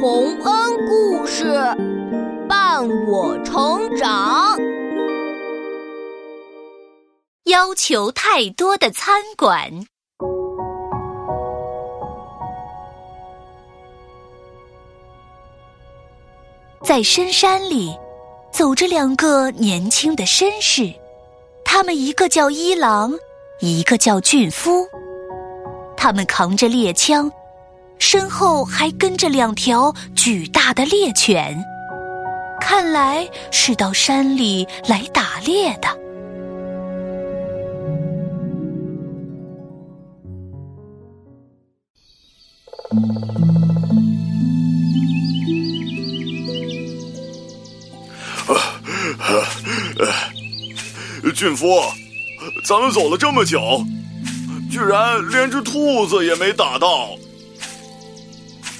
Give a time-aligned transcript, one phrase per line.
[0.00, 1.44] 洪恩故事
[2.48, 4.56] 伴我成长。
[7.46, 9.68] 要求太多的餐馆，
[16.84, 17.92] 在深山里
[18.52, 20.94] 走着两个年轻的绅士，
[21.64, 23.12] 他们一个叫一郎，
[23.58, 24.86] 一个叫俊夫。
[25.96, 27.28] 他们扛着猎枪，
[27.98, 31.62] 身后还跟着两条巨大的猎犬，
[32.60, 35.88] 看来是到山里来打猎的。
[51.34, 51.66] 俊夫，
[52.64, 53.60] 咱们走了这么久。
[54.68, 57.10] 居然连只兔子也没打到！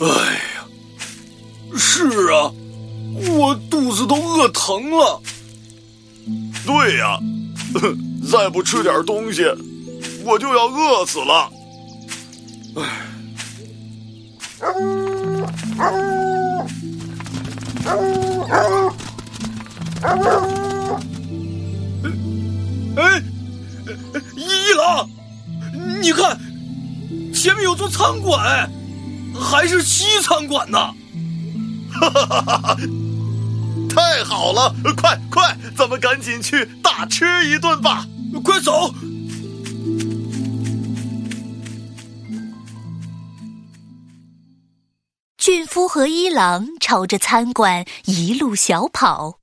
[0.00, 0.66] 哎呀，
[1.76, 2.52] 是啊，
[3.30, 5.20] 我肚子都饿疼了。
[6.64, 7.18] 对呀，
[8.30, 9.44] 再不吃点东西，
[10.24, 11.50] 我就要饿死了。
[12.76, 12.82] 哎。
[22.96, 23.22] 哎，
[24.36, 25.08] 一郎。
[26.02, 26.38] 你看，
[27.32, 28.70] 前面有座餐馆，
[29.40, 30.78] 还是西餐馆呢！
[31.90, 32.76] 哈哈哈哈哈！
[33.88, 38.06] 太好了，快快，咱们赶紧去大吃一顿吧！
[38.44, 38.92] 快走！
[45.38, 49.38] 俊夫和一郎朝着餐馆一路小跑，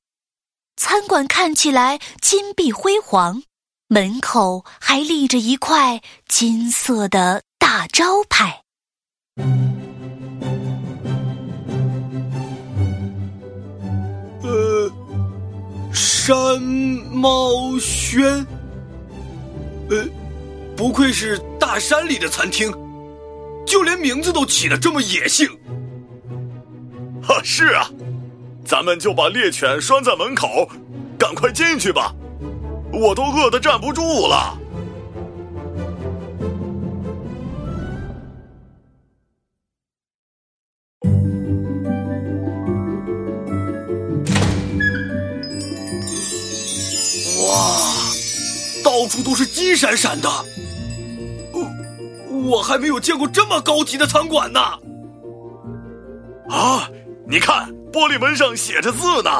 [0.78, 3.42] 餐馆看起来金碧辉煌。
[3.88, 8.62] 门口还立着一块金色的大招牌。
[16.26, 16.60] 山
[17.12, 18.44] 猫轩。
[19.92, 20.04] 呃，
[20.76, 22.74] 不愧是大山里的餐厅，
[23.64, 25.48] 就连名字都起的这么野性。
[27.22, 27.88] 哈，是啊，
[28.66, 30.68] 咱们就把猎犬拴在门口，
[31.16, 32.12] 赶快进去吧。
[32.92, 34.58] 我都饿得站不住了。
[49.36, 50.30] 是金闪闪的，
[51.52, 54.60] 我我还没有见过这么高级的餐馆呢。
[56.50, 56.90] 啊，
[57.28, 59.32] 你看，玻璃门上写着字呢。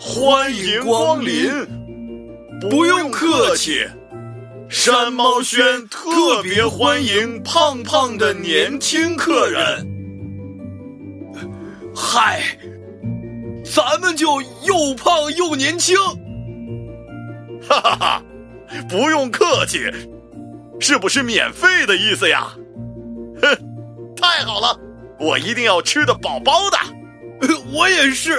[0.00, 1.50] 欢迎光临，
[2.60, 3.84] 不用客气。
[4.68, 9.86] 山猫轩特别欢迎胖胖的年轻客人。
[11.96, 12.42] 嗨，
[13.64, 15.96] 咱们就又胖又年轻。
[17.68, 18.22] 哈哈哈，
[18.88, 19.78] 不用客气，
[20.80, 22.48] 是不是免费的意思呀？
[23.42, 24.78] 哼，太好了，
[25.20, 26.78] 我一定要吃的饱饱的。
[27.72, 28.36] 我也是。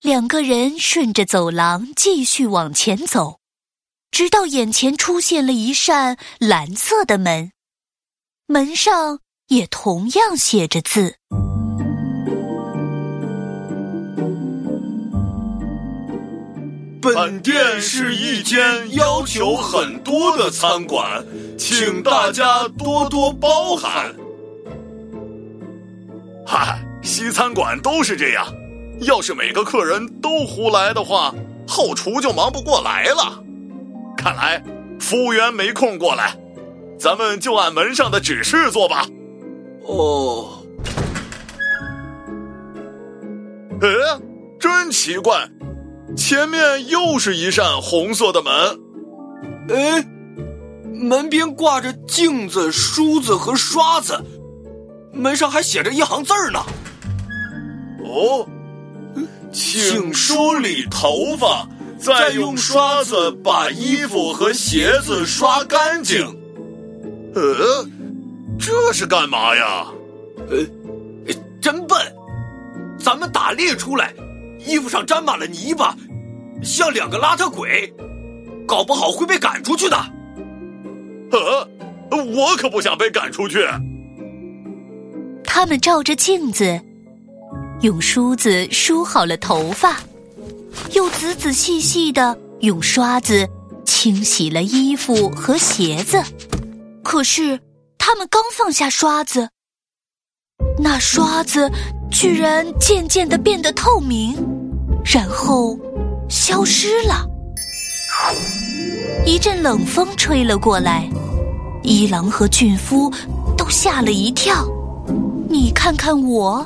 [0.00, 3.40] 两个人顺着走廊继续往前走，
[4.10, 7.52] 直到眼前出现了一扇蓝色的门，
[8.46, 11.16] 门上也同样写着字。
[17.14, 21.24] 本店是一间要求很多的餐馆，
[21.58, 24.14] 请大家多多包涵。
[26.46, 28.46] 嗨，西餐馆都是这样。
[29.00, 31.34] 要是每个客人都胡来的话，
[31.66, 33.42] 后厨就忙不过来了。
[34.16, 34.62] 看来
[34.98, 36.36] 服务员没空过来，
[36.98, 39.06] 咱们就按门上的指示做吧。
[39.86, 40.64] 哦，
[43.80, 43.88] 哎，
[44.58, 45.48] 真奇怪，
[46.18, 48.52] 前面又是一扇红色的门。
[49.70, 50.04] 哎，
[50.92, 54.20] 门边挂着镜子、梳子和刷子，
[55.12, 56.58] 门上还写着一行字儿呢。
[58.04, 58.46] 哦。
[59.50, 61.66] 请梳理头发，
[61.98, 66.26] 再用刷子把衣服和鞋子刷干净。
[67.34, 67.86] 呃，
[68.58, 69.86] 这是干嘛呀？
[70.50, 70.58] 呃，
[71.62, 71.98] 真笨！
[72.98, 74.12] 咱们打猎出来，
[74.66, 75.96] 衣服上沾满了泥巴，
[76.62, 77.92] 像两个邋遢鬼，
[78.66, 79.96] 搞不好会被赶出去的。
[81.30, 81.68] 呃，
[82.10, 83.66] 我可不想被赶出去。
[85.44, 86.80] 他们照着镜子。
[87.82, 89.98] 用梳子梳好了头发，
[90.94, 93.48] 又仔仔细细的用刷子
[93.84, 96.20] 清洗了衣服和鞋子。
[97.04, 97.60] 可是，
[97.96, 99.50] 他们刚放下刷子，
[100.82, 101.70] 那刷子
[102.10, 104.36] 居然渐渐的变得透明，
[105.04, 105.78] 然后
[106.28, 107.26] 消失了。
[109.24, 111.08] 一阵冷风吹了过来，
[111.82, 113.12] 一郎和俊夫
[113.56, 114.66] 都吓了一跳。
[115.48, 116.64] 你看看我，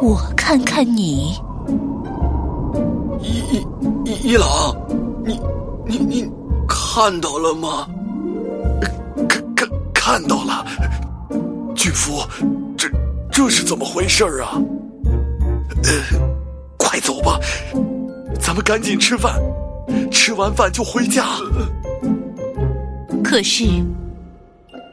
[0.00, 1.34] 我看看你。
[3.22, 3.64] 一
[4.04, 4.74] 一一郎，
[5.24, 5.40] 你
[5.86, 6.30] 你你
[6.68, 7.86] 看到了吗？
[9.28, 10.66] 看看看到了，
[11.74, 12.22] 俊夫，
[12.76, 12.88] 这
[13.30, 14.60] 这是怎么回事啊？
[15.84, 16.18] 呃，
[16.78, 17.38] 快走吧，
[18.40, 19.40] 咱们赶紧吃饭，
[20.10, 21.24] 吃完饭就回家。
[23.22, 23.64] 可是，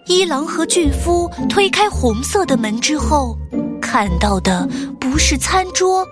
[0.05, 3.37] 一郎和俊夫推开红色的门之后，
[3.81, 4.67] 看到的
[4.99, 6.05] 不是餐桌，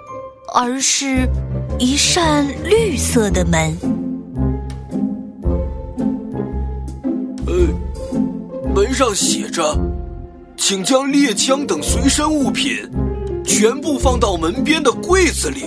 [0.54, 1.28] 而是。
[1.78, 3.78] 一扇绿色的门。
[7.48, 7.54] 呃，
[8.74, 9.78] 门上写着
[10.56, 12.90] ：“请将猎枪等随身物品
[13.44, 15.66] 全部放到门边的柜子里。”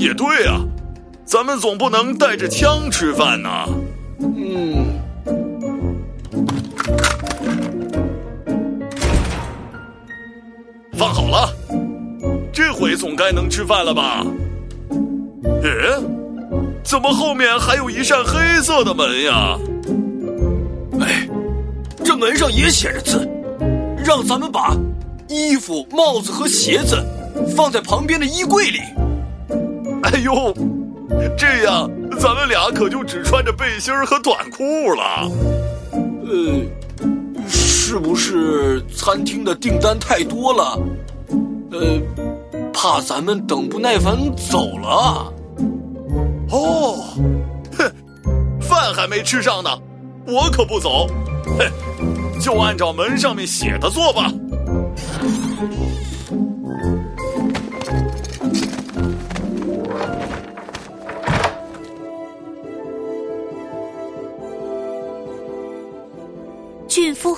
[0.00, 0.62] 也对啊，
[1.26, 3.68] 咱们总不能带着枪吃饭呐。
[4.18, 4.86] 嗯。
[10.96, 11.54] 放好了。
[12.50, 14.24] 这回总该能吃饭了吧？
[15.62, 16.02] 诶，
[16.82, 19.58] 怎么后面还有一扇黑色的门呀？
[20.98, 21.28] 哎，
[22.02, 23.28] 这门上也写着字，
[24.02, 24.74] 让咱们把
[25.28, 26.96] 衣服、帽子和鞋子
[27.54, 28.80] 放在旁边的衣柜里。
[30.02, 30.54] 哎呦，
[31.36, 35.30] 这样咱们俩可就只穿着背心和短裤了。
[36.26, 40.78] 呃，是不是餐厅的订单太多了？
[41.72, 42.00] 呃。
[42.72, 45.30] 怕咱们等不耐烦走了。
[46.48, 46.96] 哦，
[47.76, 47.92] 哼，
[48.58, 49.68] 饭还没吃上呢，
[50.26, 51.06] 我可不走。
[51.58, 54.32] 哼，就按照门上面写的做吧。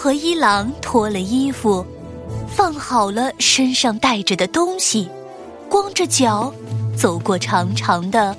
[0.03, 1.87] 和一郎脱了衣服，
[2.49, 5.09] 放好了身上带着的东西。
[5.69, 6.53] 光着脚
[6.99, 8.37] 走过长长的、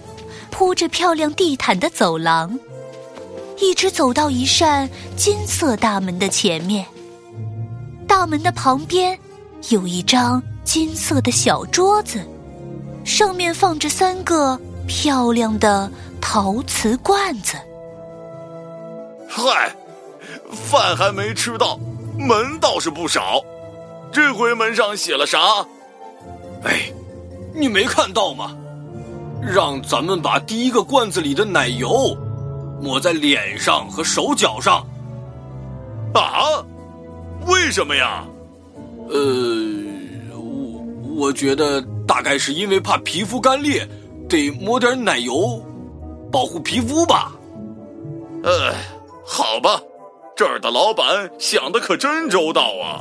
[0.52, 2.60] 铺着漂亮地毯的走廊，
[3.62, 6.86] 一直走到一扇金色大门的前面。
[8.06, 9.18] 大门的旁边
[9.70, 12.20] 有一张金色的小桌子，
[13.06, 15.90] 上面放着三个漂亮的
[16.20, 17.56] 陶瓷罐子。
[19.30, 19.74] 嗨，
[20.54, 21.78] 饭还没吃到，
[22.18, 23.42] 门倒是不少。
[24.12, 25.40] 这回门上写了啥？
[26.64, 26.92] 哎。
[27.56, 28.58] 你没看到吗？
[29.40, 32.18] 让咱们把第一个罐子里的奶油
[32.82, 34.84] 抹在脸上和手脚上。
[36.16, 36.66] 啊？
[37.46, 38.26] 为什么呀？
[39.08, 39.16] 呃，
[40.32, 43.88] 我我觉得大概是因为怕皮肤干裂，
[44.28, 45.64] 得抹点奶油
[46.32, 47.34] 保护皮肤吧。
[48.44, 48.74] 呃，
[49.24, 49.80] 好吧，
[50.44, 53.00] 这儿的老板想的可真周到啊。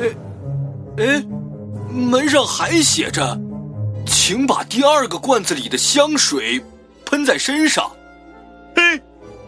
[0.00, 0.06] 哎，
[0.98, 1.24] 哎，
[1.88, 3.38] 门上还写着
[4.04, 6.60] ：“请把第二个罐子里的香水
[7.04, 7.88] 喷在身上。”
[8.74, 9.00] 嘿，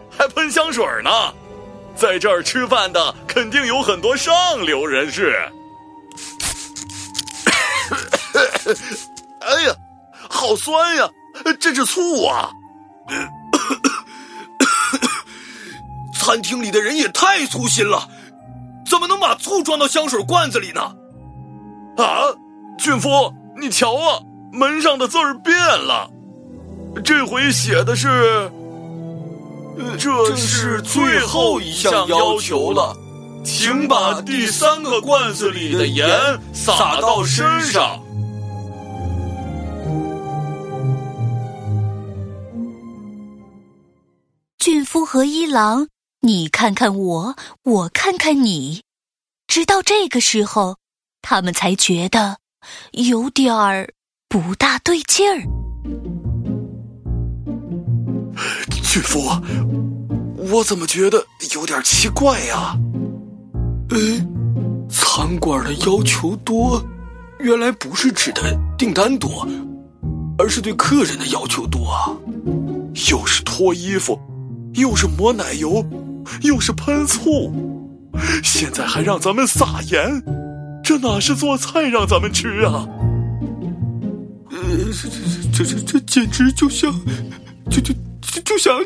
[0.09, 1.09] 还喷香水呢！
[1.97, 4.33] 在这儿吃饭的肯定有很多上
[4.65, 5.37] 流人士。
[9.41, 9.75] 哎呀，
[10.29, 11.09] 好酸呀！
[11.59, 12.51] 这是醋啊！
[16.13, 18.07] 餐厅里的人也太粗心了。
[18.89, 20.81] 怎么能把醋装到香水罐子里呢？
[21.97, 22.21] 啊，
[22.77, 24.19] 俊夫，你瞧啊，
[24.53, 26.09] 门上的字儿变了，
[27.03, 28.51] 这回写的是，
[29.99, 32.95] 这是最后一项要求了，
[33.43, 38.01] 请把第三个罐子里的盐撒到身上。
[45.17, 45.87] 和一郎。
[46.21, 48.83] 你看看我，我看看你，
[49.47, 50.77] 直到这个时候，
[51.23, 52.37] 他们才觉得
[52.91, 53.91] 有点儿
[54.29, 55.41] 不大对劲儿。
[58.83, 59.27] 巨夫，
[60.51, 62.77] 我怎么觉得有点奇怪呀？
[63.89, 63.97] 呃，
[64.87, 66.79] 餐馆的要求多，
[67.39, 69.47] 原来不是指的订单多，
[70.37, 72.15] 而是对客人的要求多啊！
[73.09, 74.19] 又是脱衣服，
[74.77, 75.85] 又是抹奶油。
[76.41, 77.53] 又是喷醋，
[78.43, 80.21] 现在还让咱们撒盐，
[80.83, 82.85] 这哪是做菜让咱们吃啊？
[84.51, 84.57] 呃
[84.91, 86.93] 这这这这这简直就像，
[87.69, 88.77] 就就就就想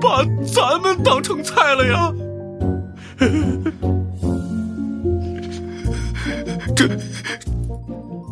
[0.00, 2.12] 把咱们当成菜了呀！
[6.76, 6.88] 这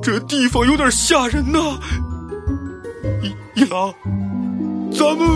[0.00, 1.80] 这地方有点吓人呐！
[3.22, 3.92] 一一郎，
[4.92, 5.28] 咱们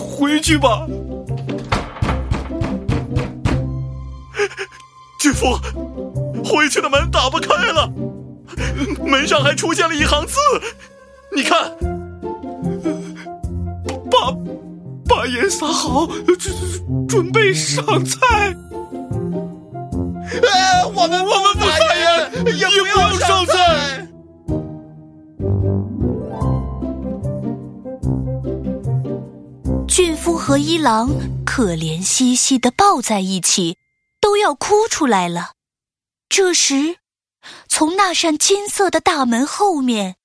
[0.00, 0.86] 回去吧。
[5.18, 5.58] 巨夫，
[6.42, 7.92] 回去的门打不开了，
[9.04, 10.38] 门上还出现了一行字，
[11.36, 11.76] 你看，
[14.10, 14.34] 把
[15.06, 18.18] 把盐撒好，准准备上菜。
[20.42, 21.54] 哎，我们我们
[30.50, 31.08] 和一郎
[31.46, 33.78] 可怜兮兮的抱在一起。
[34.20, 35.52] 都要哭出来了。
[36.28, 36.96] 这时，
[37.68, 40.16] 从那扇金色的大门后面，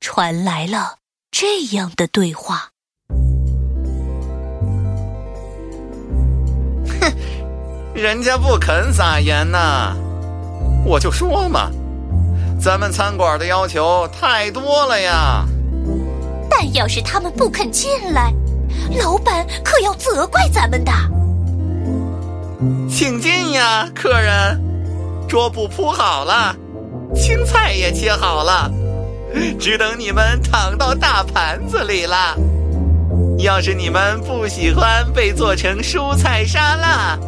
[0.00, 0.96] 传来了
[1.30, 2.70] 这样的对话
[6.98, 7.12] ：“哼，
[7.94, 9.94] 人家不肯撒盐呐，
[10.86, 11.70] 我就说嘛，
[12.58, 15.44] 咱们餐馆的要求太多了呀。
[16.50, 18.34] 但要是他们不肯进来，
[19.00, 20.92] 老板可要责怪咱们的。”
[22.88, 24.60] 请进呀，客人！
[25.28, 26.54] 桌布铺好了，
[27.14, 28.70] 青菜也切好了，
[29.58, 32.36] 只等你们躺到大盘子里了。
[33.38, 37.18] 要是你们不喜欢被做成蔬菜沙拉，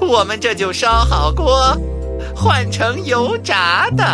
[0.00, 1.76] 我们这就烧好锅，
[2.34, 4.04] 换成油炸的。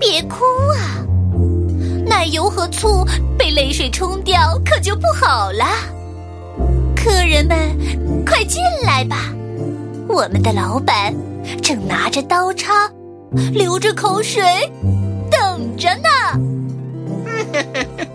[0.00, 0.44] 别哭
[0.76, 1.03] 啊，
[2.14, 3.04] 奶油和醋
[3.36, 5.66] 被泪水冲掉，可就不好了。
[6.94, 7.58] 客人们，
[8.24, 9.34] 快进来吧！
[10.06, 11.12] 我们的老板
[11.60, 12.88] 正拿着刀叉，
[13.52, 14.44] 流着口水，
[15.28, 16.08] 等着呢。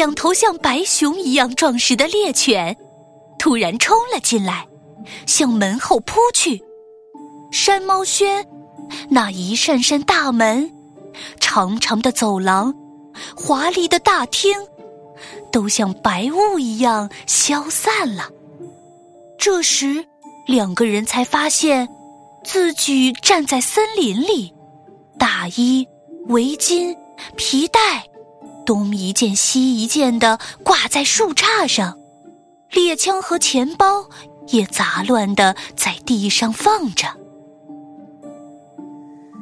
[0.00, 2.74] 两头像白熊一样壮实的猎犬
[3.38, 4.66] 突然冲了进来，
[5.26, 6.58] 向门后扑去。
[7.52, 8.42] 山猫轩
[9.10, 10.72] 那一扇扇大门、
[11.38, 12.74] 长长的走廊、
[13.36, 14.56] 华丽的大厅，
[15.52, 18.30] 都像白雾一样消散了。
[19.38, 20.02] 这时，
[20.46, 21.86] 两个人才发现
[22.42, 24.54] 自己站在森林里，
[25.18, 25.86] 大衣、
[26.28, 26.96] 围巾、
[27.36, 28.02] 皮带，
[28.64, 31.98] 东一件西一件的挂在树杈上，
[32.70, 34.08] 猎枪和钱包
[34.48, 37.08] 也杂乱的在地上放着。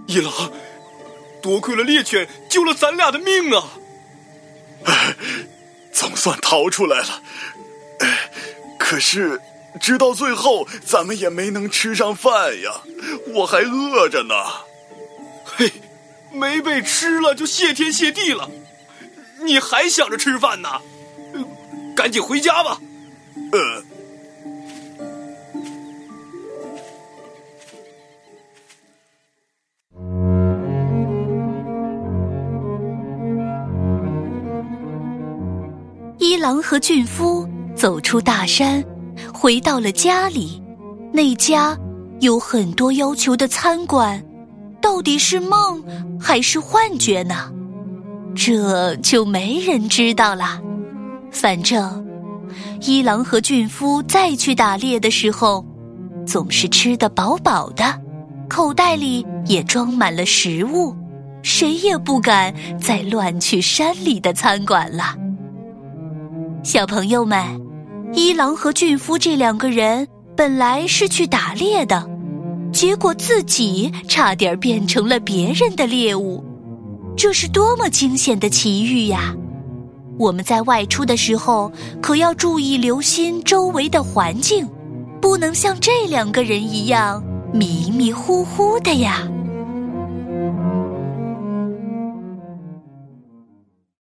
[0.07, 0.33] 一郎，
[1.43, 3.65] 多亏了猎犬救了咱俩的命啊！
[5.93, 7.23] 总算逃出来了，
[8.79, 9.41] 可是。
[9.81, 12.81] 直到最后，咱们也没能吃上饭呀，
[13.35, 14.35] 我还饿着呢。
[15.45, 15.71] 嘿，
[16.33, 18.51] 没被吃了就谢天谢地了，
[19.45, 20.69] 你还想着吃饭呢？
[21.97, 22.79] 赶紧回家吧。
[23.53, 23.83] 呃。
[36.19, 38.85] 一郎和俊夫走出大山。
[39.35, 40.63] 回到了家里，
[41.13, 41.77] 那家
[42.21, 44.25] 有很多要求的餐馆，
[44.81, 45.83] 到底是梦
[46.21, 47.53] 还是幻觉呢？
[48.35, 50.61] 这就没人知道了。
[51.31, 52.07] 反正
[52.81, 55.65] 一郎和俊夫再去打猎的时候，
[56.27, 57.85] 总是吃得饱饱的，
[58.49, 60.95] 口袋里也装满了食物，
[61.43, 65.17] 谁也不敢再乱去山里的餐馆了。
[66.63, 67.69] 小朋友们。
[68.15, 72.09] 一郎和俊夫这两个人本来是去打猎的，
[72.73, 76.43] 结果自己差点变成了别人的猎物，
[77.19, 79.35] 这是多么惊险的奇遇呀！
[80.21, 81.71] 我们在外出的时候
[82.01, 84.65] 可要注意留心周围的环境，
[85.21, 87.21] 不能像这两个人一样
[87.53, 89.29] 迷迷糊糊的呀。